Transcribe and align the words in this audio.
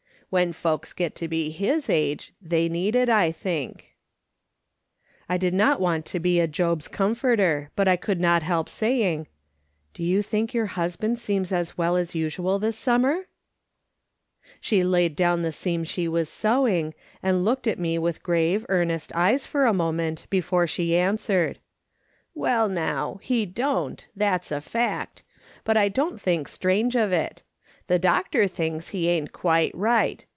AVhen 0.33 0.55
folks 0.55 0.93
get 0.93 1.13
to 1.15 1.27
be 1.27 1.49
his 1.49 1.89
age 1.89 2.31
they 2.41 2.69
need 2.69 2.95
it, 2.95 3.09
I 3.09 3.33
think." 3.33 3.97
I 5.27 5.35
did 5.35 5.53
not 5.53 5.81
want 5.81 6.05
to 6.05 6.21
be 6.21 6.39
a 6.39 6.47
Job's 6.47 6.87
comforter, 6.87 7.69
but 7.75 7.85
I 7.89 7.97
could 7.97 8.21
not 8.21 8.41
help 8.41 8.69
saying: 8.69 9.25
298 9.25 9.25
M/^S. 9.25 9.27
SOLOMON 9.27 9.65
SMITH 9.67 9.75
LOOKING 9.75 9.81
ON." 9.87 9.93
Do 9.93 10.03
you 10.15 10.21
think 10.21 10.53
your 10.53 10.65
husband 10.77 11.19
seems 11.19 11.51
as 11.51 11.77
well 11.77 11.97
as 11.97 12.15
usual 12.15 12.59
this 12.59 12.77
summer?" 12.77 13.27
She 14.61 14.83
laid 14.85 15.15
down 15.17 15.41
the 15.41 15.51
seam 15.51 15.83
she 15.83 16.07
was 16.07 16.29
sewing, 16.29 16.93
and 17.21 17.43
looked 17.43 17.67
at 17.67 17.77
me 17.77 17.99
with 17.99 18.23
grave, 18.23 18.65
earnest 18.69 19.11
eyes 19.13 19.45
for 19.45 19.65
a 19.65 19.73
moment 19.73 20.27
before 20.29 20.65
she 20.65 20.95
answered:" 20.95 21.59
Well, 22.33 22.69
now, 22.69 23.19
he 23.21 23.45
don't, 23.45 24.07
that's 24.15 24.49
a 24.49 24.61
fact; 24.61 25.23
but 25.65 25.75
I 25.75 25.89
don't 25.89 26.21
think 26.21 26.47
strange 26.47 26.95
of 26.95 27.11
it. 27.11 27.43
The 27.87 27.99
doctor 27.99 28.47
thinks 28.47 28.89
he 28.89 29.09
ain't 29.09 29.33
quite 29.33 29.75
right. 29.75 30.23